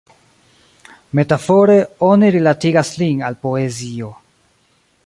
Metafore 1.19 1.75
oni 2.09 2.33
rilatigas 2.37 2.91
lin 3.03 3.23
al 3.31 3.39
poezio. 3.49 4.13